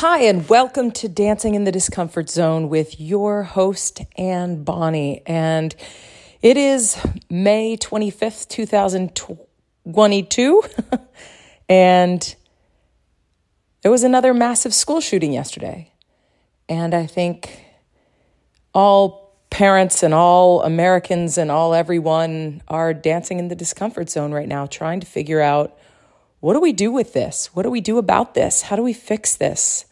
Hi, 0.00 0.22
and 0.22 0.48
welcome 0.48 0.90
to 0.92 1.10
Dancing 1.10 1.54
in 1.54 1.64
the 1.64 1.72
Discomfort 1.72 2.30
Zone 2.30 2.70
with 2.70 2.98
your 2.98 3.42
host, 3.42 4.00
Anne 4.16 4.64
Bonnie. 4.64 5.20
And 5.26 5.76
it 6.40 6.56
is 6.56 6.98
May 7.28 7.76
25th, 7.76 8.48
2022. 8.48 10.62
and 11.68 12.34
there 13.82 13.90
was 13.90 14.02
another 14.02 14.32
massive 14.32 14.72
school 14.72 15.02
shooting 15.02 15.34
yesterday. 15.34 15.92
And 16.66 16.94
I 16.94 17.04
think 17.04 17.62
all 18.72 19.36
parents 19.50 20.02
and 20.02 20.14
all 20.14 20.62
Americans 20.62 21.36
and 21.36 21.50
all 21.50 21.74
everyone 21.74 22.62
are 22.68 22.94
dancing 22.94 23.38
in 23.38 23.48
the 23.48 23.54
discomfort 23.54 24.08
zone 24.08 24.32
right 24.32 24.48
now, 24.48 24.64
trying 24.64 25.00
to 25.00 25.06
figure 25.06 25.42
out 25.42 25.76
what 26.40 26.54
do 26.54 26.60
we 26.60 26.72
do 26.72 26.90
with 26.90 27.12
this? 27.12 27.54
What 27.54 27.64
do 27.64 27.70
we 27.70 27.82
do 27.82 27.98
about 27.98 28.32
this? 28.32 28.62
How 28.62 28.76
do 28.76 28.82
we 28.82 28.94
fix 28.94 29.36
this? 29.36 29.84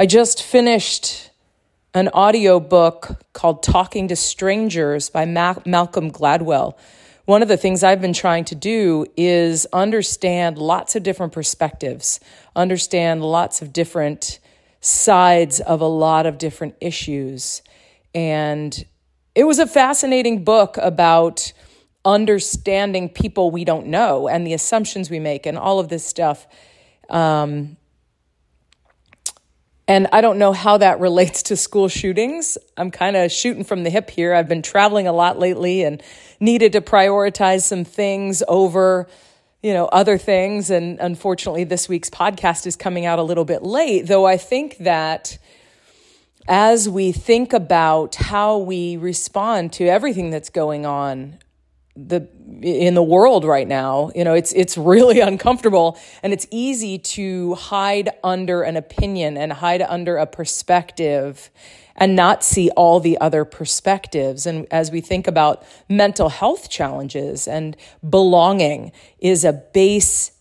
I 0.00 0.06
just 0.06 0.44
finished 0.44 1.32
an 1.92 2.06
audio 2.14 2.60
book 2.60 3.20
called 3.32 3.64
Talking 3.64 4.06
to 4.06 4.14
Strangers 4.14 5.10
by 5.10 5.24
Ma- 5.24 5.56
Malcolm 5.66 6.12
Gladwell. 6.12 6.78
One 7.24 7.42
of 7.42 7.48
the 7.48 7.56
things 7.56 7.82
I've 7.82 8.00
been 8.00 8.12
trying 8.12 8.44
to 8.44 8.54
do 8.54 9.06
is 9.16 9.66
understand 9.72 10.56
lots 10.56 10.94
of 10.94 11.02
different 11.02 11.32
perspectives, 11.32 12.20
understand 12.54 13.24
lots 13.24 13.60
of 13.60 13.72
different 13.72 14.38
sides 14.80 15.58
of 15.58 15.80
a 15.80 15.88
lot 15.88 16.26
of 16.26 16.38
different 16.38 16.76
issues. 16.80 17.62
And 18.14 18.84
it 19.34 19.42
was 19.48 19.58
a 19.58 19.66
fascinating 19.66 20.44
book 20.44 20.76
about 20.76 21.52
understanding 22.04 23.08
people 23.08 23.50
we 23.50 23.64
don't 23.64 23.88
know 23.88 24.28
and 24.28 24.46
the 24.46 24.54
assumptions 24.54 25.10
we 25.10 25.18
make 25.18 25.44
and 25.44 25.58
all 25.58 25.80
of 25.80 25.88
this 25.88 26.06
stuff. 26.06 26.46
Um, 27.10 27.78
and 29.88 30.06
I 30.12 30.20
don't 30.20 30.38
know 30.38 30.52
how 30.52 30.76
that 30.76 31.00
relates 31.00 31.42
to 31.44 31.56
school 31.56 31.88
shootings. 31.88 32.58
I'm 32.76 32.90
kind 32.90 33.16
of 33.16 33.32
shooting 33.32 33.64
from 33.64 33.82
the 33.82 33.90
hip 33.90 34.10
here. 34.10 34.34
I've 34.34 34.48
been 34.48 34.62
traveling 34.62 35.08
a 35.08 35.12
lot 35.12 35.38
lately 35.38 35.82
and 35.82 36.02
needed 36.38 36.72
to 36.72 36.80
prioritize 36.80 37.62
some 37.62 37.84
things 37.84 38.42
over, 38.46 39.08
you 39.62 39.72
know, 39.72 39.86
other 39.86 40.18
things. 40.18 40.70
And 40.70 41.00
unfortunately, 41.00 41.64
this 41.64 41.88
week's 41.88 42.10
podcast 42.10 42.66
is 42.66 42.76
coming 42.76 43.06
out 43.06 43.18
a 43.18 43.22
little 43.22 43.46
bit 43.46 43.62
late, 43.62 44.06
though 44.06 44.26
I 44.26 44.36
think 44.36 44.76
that 44.78 45.38
as 46.46 46.88
we 46.88 47.12
think 47.12 47.52
about 47.52 48.14
how 48.14 48.58
we 48.58 48.96
respond 48.96 49.72
to 49.74 49.86
everything 49.86 50.30
that's 50.30 50.48
going 50.48 50.86
on 50.86 51.38
the 52.06 52.28
in 52.62 52.94
the 52.94 53.02
world 53.02 53.44
right 53.44 53.66
now 53.66 54.10
you 54.14 54.22
know 54.22 54.34
it's 54.34 54.52
it's 54.52 54.78
really 54.78 55.20
uncomfortable 55.30 55.98
and 56.22 56.32
it's 56.32 56.46
easy 56.50 56.98
to 56.98 57.54
hide 57.54 58.10
under 58.22 58.62
an 58.62 58.76
opinion 58.76 59.36
and 59.36 59.52
hide 59.52 59.82
under 59.82 60.16
a 60.16 60.26
perspective 60.26 61.50
and 61.98 62.14
not 62.14 62.44
see 62.44 62.70
all 62.70 63.00
the 63.00 63.18
other 63.20 63.44
perspectives. 63.44 64.46
And 64.46 64.66
as 64.70 64.90
we 64.90 65.00
think 65.00 65.26
about 65.26 65.64
mental 65.88 66.30
health 66.30 66.70
challenges 66.70 67.46
and 67.46 67.76
belonging 68.08 68.92
is 69.18 69.44
a 69.44 69.52
base 69.52 70.32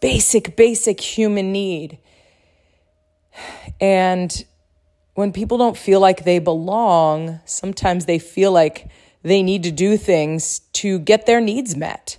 basic 0.00 0.56
basic 0.56 1.00
human 1.00 1.52
need. 1.52 1.98
And 3.80 4.44
when 5.14 5.32
people 5.32 5.58
don't 5.58 5.76
feel 5.76 6.00
like 6.00 6.24
they 6.24 6.38
belong 6.38 7.40
sometimes 7.44 8.06
they 8.06 8.18
feel 8.18 8.52
like 8.52 8.88
they 9.26 9.42
need 9.42 9.64
to 9.64 9.72
do 9.72 9.96
things 9.96 10.60
to 10.72 11.00
get 11.00 11.26
their 11.26 11.40
needs 11.40 11.74
met. 11.76 12.16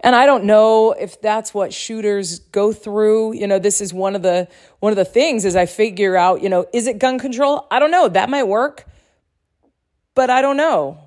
And 0.00 0.14
I 0.14 0.26
don't 0.26 0.44
know 0.44 0.92
if 0.92 1.20
that's 1.20 1.52
what 1.52 1.74
shooters 1.74 2.38
go 2.38 2.72
through. 2.72 3.34
You 3.34 3.48
know, 3.48 3.58
this 3.58 3.80
is 3.80 3.92
one 3.92 4.14
of 4.14 4.22
the 4.22 4.46
one 4.78 4.92
of 4.92 4.96
the 4.96 5.04
things 5.04 5.44
as 5.44 5.56
I 5.56 5.66
figure 5.66 6.16
out, 6.16 6.42
you 6.42 6.48
know, 6.48 6.66
is 6.72 6.86
it 6.86 7.00
gun 7.00 7.18
control? 7.18 7.66
I 7.68 7.80
don't 7.80 7.90
know. 7.90 8.06
That 8.06 8.30
might 8.30 8.44
work. 8.44 8.86
But 10.14 10.30
I 10.30 10.40
don't 10.40 10.56
know. 10.56 10.98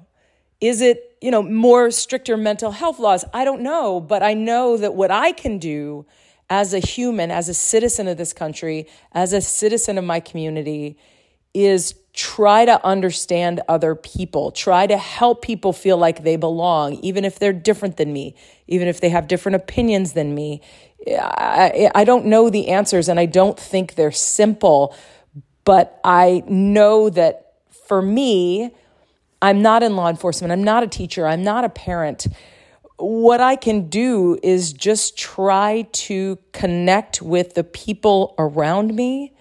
Is 0.59 0.81
it, 0.81 1.17
you 1.21 1.31
know, 1.31 1.41
more 1.41 1.89
stricter 1.89 2.35
mental 2.35 2.71
health 2.71 2.99
laws? 2.99 3.23
I 3.33 3.45
don't 3.45 3.61
know, 3.61 4.01
but 4.01 4.21
I 4.21 4.33
know 4.33 4.75
that 4.75 4.93
what 4.93 5.09
I 5.09 5.31
can 5.31 5.57
do 5.57 6.05
as 6.49 6.73
a 6.73 6.79
human, 6.79 7.31
as 7.31 7.47
a 7.47 7.53
citizen 7.53 8.09
of 8.09 8.17
this 8.17 8.33
country, 8.33 8.87
as 9.13 9.31
a 9.31 9.39
citizen 9.39 9.97
of 9.97 10.03
my 10.03 10.19
community 10.19 10.97
is 11.53 11.93
try 12.19 12.65
to 12.65 12.85
understand 12.85 13.61
other 13.69 13.95
people, 13.95 14.51
try 14.51 14.85
to 14.85 14.97
help 14.97 15.41
people 15.41 15.71
feel 15.71 15.95
like 15.95 16.23
they 16.23 16.35
belong, 16.35 16.95
even 16.95 17.23
if 17.23 17.39
they're 17.39 17.53
different 17.53 17.95
than 17.95 18.11
me, 18.11 18.35
even 18.67 18.89
if 18.89 18.99
they 18.99 19.07
have 19.07 19.25
different 19.25 19.55
opinions 19.55 20.11
than 20.11 20.35
me. 20.35 20.59
I, 21.07 21.89
I 21.95 22.03
don't 22.03 22.25
know 22.25 22.49
the 22.49 22.67
answers 22.67 23.07
and 23.07 23.21
I 23.21 23.25
don't 23.25 23.57
think 23.57 23.95
they're 23.95 24.11
simple, 24.11 24.93
but 25.63 25.97
I 26.03 26.43
know 26.45 27.09
that 27.09 27.53
for 27.87 28.01
me, 28.01 28.71
I'm 29.41 29.61
not 29.61 29.81
in 29.81 29.95
law 29.95 30.09
enforcement, 30.09 30.51
I'm 30.51 30.65
not 30.65 30.83
a 30.83 30.87
teacher, 30.87 31.25
I'm 31.25 31.41
not 31.41 31.63
a 31.63 31.69
parent. 31.69 32.27
What 32.97 33.39
I 33.39 33.55
can 33.55 33.87
do 33.87 34.37
is 34.43 34.73
just 34.73 35.17
try 35.17 35.87
to 35.93 36.37
connect 36.51 37.21
with 37.21 37.53
the 37.53 37.63
people 37.63 38.35
around 38.37 38.93
me 38.93 39.31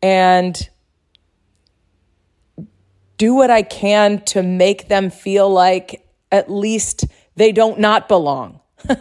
and 0.00 0.70
do 3.16 3.34
what 3.34 3.50
I 3.50 3.62
can 3.62 4.22
to 4.26 4.42
make 4.42 4.88
them 4.88 5.10
feel 5.10 5.48
like 5.48 6.06
at 6.32 6.50
least 6.50 7.06
they 7.36 7.52
don't 7.52 7.78
not 7.78 8.08
belong. 8.08 8.60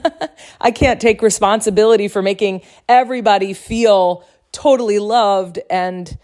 I 0.61 0.71
can't 0.71 1.01
take 1.01 1.21
responsibility 1.21 2.07
for 2.07 2.21
making 2.21 2.61
everybody 2.87 3.53
feel 3.53 4.23
totally 4.51 4.99
loved 4.99 5.59
and 5.69 6.17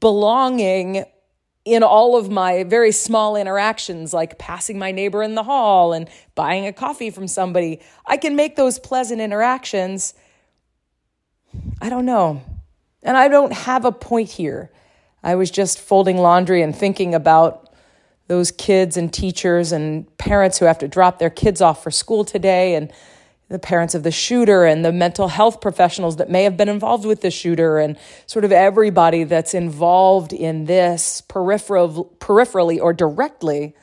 belonging 0.00 1.04
in 1.64 1.82
all 1.82 2.16
of 2.16 2.30
my 2.30 2.62
very 2.64 2.92
small 2.92 3.36
interactions, 3.36 4.14
like 4.14 4.38
passing 4.38 4.78
my 4.78 4.92
neighbor 4.92 5.22
in 5.22 5.34
the 5.34 5.42
hall 5.42 5.92
and 5.92 6.08
buying 6.34 6.66
a 6.66 6.72
coffee 6.72 7.10
from 7.10 7.26
somebody. 7.26 7.80
I 8.06 8.16
can 8.16 8.36
make 8.36 8.56
those 8.56 8.78
pleasant 8.78 9.20
interactions. 9.20 10.14
I 11.80 11.88
don't 11.88 12.06
know. 12.06 12.42
And 13.02 13.16
I 13.16 13.28
don't 13.28 13.52
have 13.52 13.84
a 13.84 13.92
point 13.92 14.30
here. 14.30 14.70
I 15.22 15.34
was 15.34 15.50
just 15.50 15.80
folding 15.80 16.18
laundry 16.18 16.62
and 16.62 16.74
thinking 16.74 17.14
about 17.14 17.72
those 18.28 18.50
kids 18.50 18.96
and 18.96 19.12
teachers 19.12 19.72
and 19.72 20.16
parents 20.18 20.58
who 20.58 20.64
have 20.64 20.78
to 20.78 20.88
drop 20.88 21.18
their 21.18 21.30
kids 21.30 21.60
off 21.60 21.82
for 21.82 21.90
school 21.90 22.24
today 22.24 22.74
and 22.74 22.92
the 23.48 23.58
parents 23.58 23.94
of 23.94 24.02
the 24.02 24.10
shooter 24.10 24.64
and 24.64 24.84
the 24.84 24.90
mental 24.90 25.28
health 25.28 25.60
professionals 25.60 26.16
that 26.16 26.28
may 26.28 26.42
have 26.42 26.56
been 26.56 26.68
involved 26.68 27.04
with 27.04 27.20
the 27.20 27.30
shooter 27.30 27.78
and 27.78 27.96
sort 28.26 28.44
of 28.44 28.50
everybody 28.50 29.22
that's 29.22 29.54
involved 29.54 30.32
in 30.32 30.64
this 30.64 31.20
peripheral, 31.20 32.12
peripherally 32.18 32.80
or 32.80 32.92
directly. 32.92 33.74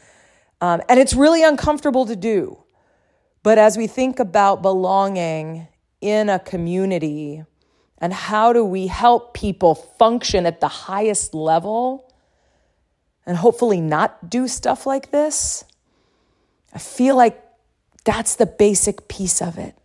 Um, 0.60 0.82
and 0.90 1.00
it's 1.00 1.14
really 1.14 1.44
uncomfortable 1.44 2.06
to 2.06 2.16
do. 2.16 2.64
But 3.42 3.58
as 3.58 3.78
we 3.78 3.88
think 3.88 4.20
about 4.20 4.62
belonging 4.62 5.68
in 6.02 6.30
a 6.30 6.40
community, 6.40 7.44
and 8.04 8.12
how 8.12 8.52
do 8.52 8.66
we 8.66 8.88
help 8.88 9.34
people 9.34 9.76
function 9.76 10.46
at 10.46 10.60
the 10.60 10.68
highest 10.68 11.34
level 11.34 12.14
and 13.26 13.38
hopefully 13.38 13.80
not 13.80 14.30
do 14.30 14.46
stuff 14.50 14.86
like 14.86 15.12
this? 15.12 15.64
I 16.74 16.80
feel 16.80 17.16
like 17.16 17.42
that's 18.04 18.36
the 18.36 18.46
basic 18.46 19.08
piece 19.08 19.42
of 19.42 19.58
it. 19.58 19.78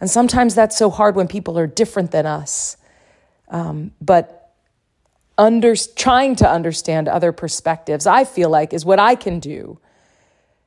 And 0.00 0.08
sometimes 0.08 0.54
that's 0.54 0.76
so 0.76 0.90
hard 0.90 1.16
when 1.16 1.26
people 1.26 1.58
are 1.58 1.66
different 1.66 2.12
than 2.12 2.24
us. 2.24 2.76
Um, 3.48 3.90
but 4.00 4.54
under, 5.36 5.74
trying 5.74 6.36
to 6.36 6.48
understand 6.48 7.08
other 7.08 7.32
perspectives, 7.32 8.06
I 8.06 8.22
feel 8.22 8.48
like, 8.48 8.74
is 8.74 8.84
what 8.84 9.00
I 9.00 9.16
can 9.16 9.40
do. 9.40 9.80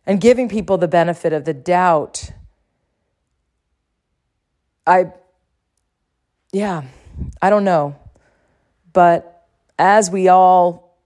And 0.06 0.20
giving 0.20 0.50
people 0.50 0.78
the 0.78 0.90
benefit 0.90 1.32
of 1.32 1.46
the 1.46 1.54
doubt. 1.54 2.32
I 4.86 5.14
yeah, 6.52 6.84
I 7.42 7.50
don't 7.50 7.64
know. 7.64 7.96
But 8.94 9.48
as 9.78 10.10
we 10.10 10.28
all 10.28 10.98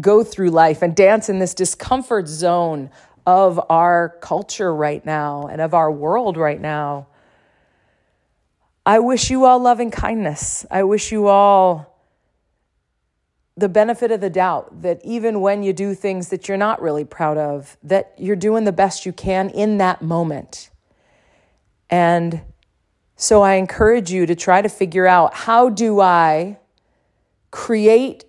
go 0.00 0.24
through 0.24 0.50
life 0.50 0.82
and 0.82 0.94
dance 0.94 1.28
in 1.28 1.38
this 1.38 1.54
discomfort 1.54 2.28
zone 2.28 2.90
of 3.26 3.60
our 3.68 4.16
culture 4.20 4.74
right 4.74 5.04
now 5.04 5.46
and 5.46 5.60
of 5.60 5.74
our 5.74 5.90
world 5.90 6.36
right 6.36 6.60
now, 6.60 7.08
I 8.84 8.98
wish 8.98 9.30
you 9.30 9.44
all 9.44 9.60
loving 9.60 9.90
kindness. 9.90 10.66
I 10.70 10.82
wish 10.82 11.12
you 11.12 11.28
all 11.28 11.92
the 13.56 13.68
benefit 13.68 14.10
of 14.10 14.20
the 14.20 14.30
doubt 14.30 14.82
that 14.82 15.00
even 15.04 15.40
when 15.40 15.62
you 15.62 15.72
do 15.72 15.94
things 15.94 16.28
that 16.28 16.48
you're 16.48 16.56
not 16.56 16.80
really 16.80 17.04
proud 17.04 17.36
of, 17.36 17.76
that 17.82 18.14
you're 18.16 18.34
doing 18.34 18.64
the 18.64 18.72
best 18.72 19.04
you 19.04 19.12
can 19.12 19.50
in 19.50 19.78
that 19.78 20.02
moment. 20.02 20.70
And 21.90 22.40
so 23.22 23.40
I 23.40 23.54
encourage 23.54 24.10
you 24.10 24.26
to 24.26 24.34
try 24.34 24.62
to 24.62 24.68
figure 24.68 25.06
out 25.06 25.32
how 25.32 25.68
do 25.68 26.00
I 26.00 26.58
create 27.52 28.24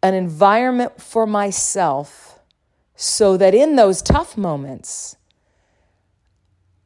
an 0.00 0.14
environment 0.14 1.02
for 1.02 1.26
myself 1.26 2.38
so 2.94 3.36
that 3.36 3.52
in 3.52 3.74
those 3.74 4.00
tough 4.00 4.36
moments, 4.36 5.16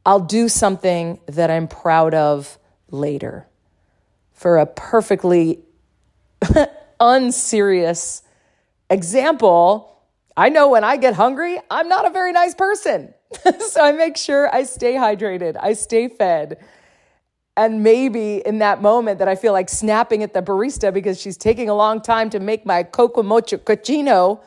I'll 0.06 0.18
do 0.18 0.48
something 0.48 1.20
that 1.26 1.50
I'm 1.50 1.68
proud 1.68 2.14
of 2.14 2.58
later. 2.90 3.46
for 4.32 4.56
a 4.56 4.64
perfectly 4.64 5.58
unserious 7.00 8.22
example, 8.88 10.00
I 10.38 10.48
know 10.48 10.70
when 10.70 10.84
I 10.84 10.96
get 10.96 11.12
hungry, 11.12 11.58
I'm 11.70 11.90
not 11.90 12.06
a 12.06 12.10
very 12.10 12.32
nice 12.32 12.54
person. 12.54 13.12
so 13.58 13.82
I 13.82 13.92
make 13.92 14.16
sure 14.16 14.48
I 14.54 14.62
stay 14.62 14.94
hydrated, 14.94 15.58
I 15.60 15.74
stay 15.74 16.08
fed. 16.08 16.56
And 17.58 17.82
maybe 17.82 18.36
in 18.46 18.60
that 18.60 18.82
moment 18.82 19.18
that 19.18 19.26
I 19.26 19.34
feel 19.34 19.52
like 19.52 19.68
snapping 19.68 20.22
at 20.22 20.32
the 20.32 20.40
barista 20.40 20.94
because 20.94 21.20
she's 21.20 21.36
taking 21.36 21.68
a 21.68 21.74
long 21.74 22.00
time 22.00 22.30
to 22.30 22.38
make 22.38 22.64
my 22.64 22.84
coco 22.84 23.24
mocho 23.24 23.56
cochino, 23.56 24.40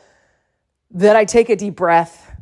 that 0.92 1.18
I 1.18 1.26
take 1.26 1.50
a 1.50 1.58
deep 1.58 1.76
breath 1.76 2.34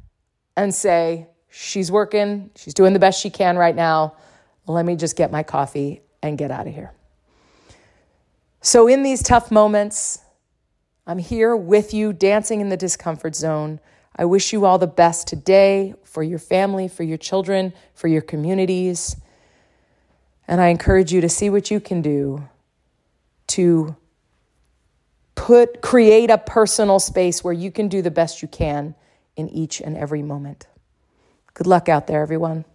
and 0.56 0.74
say, 0.74 1.27
She's 1.50 1.92
working, 1.92 2.51
she's 2.56 2.75
doing 2.75 2.94
the 2.94 3.00
best 3.00 3.19
she 3.19 3.31
can 3.31 3.57
right 3.57 3.75
now. 3.75 4.16
Let 4.68 4.86
me 4.86 4.95
just 4.95 5.16
get 5.16 5.31
my 5.31 5.42
coffee 5.42 6.04
and 6.21 6.38
get 6.38 6.51
out 6.51 6.68
of 6.68 6.74
here. 6.75 6.94
So, 8.62 8.88
in 8.88 9.01
these 9.01 9.24
tough 9.24 9.50
moments, 9.50 10.19
I'm 11.07 11.18
here 11.18 11.56
with 11.56 11.95
you, 11.95 12.13
dancing 12.13 12.62
in 12.62 12.69
the 12.69 12.77
discomfort 12.77 13.36
zone. 13.36 13.80
I 14.15 14.25
wish 14.25 14.54
you 14.54 14.65
all 14.65 14.77
the 14.77 14.86
best 14.86 15.27
today 15.27 15.95
for 16.04 16.22
your 16.22 16.38
family, 16.38 16.88
for 16.88 17.01
your 17.01 17.18
children, 17.18 17.74
for 17.95 18.07
your 18.07 18.22
communities. 18.22 19.15
And 20.50 20.60
I 20.60 20.69
encourage 20.69 21.13
you 21.13 21.22
to 21.22 21.30
see 21.30 21.51
what 21.51 21.69
you 21.69 21.80
can 21.80 22.01
do 22.01 22.50
to 23.50 23.96
put 25.36 25.80
create 25.80 26.31
a 26.31 26.40
personal 26.40 27.00
space 27.00 27.44
where 27.44 27.54
you 27.54 27.72
can 27.72 27.88
do 27.88 28.01
the 28.01 28.10
best 28.10 28.42
you 28.42 28.48
can 28.48 28.96
in 29.36 29.48
each 29.50 29.80
and 29.80 29.96
every 29.96 30.24
moment. 30.24 30.66
Good 31.54 31.68
luck 31.68 31.88
out 31.88 32.07
there, 32.07 32.24
everyone. 32.24 32.66